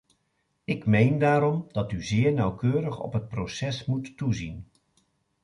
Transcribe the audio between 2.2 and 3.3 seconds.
nauwkeurig op het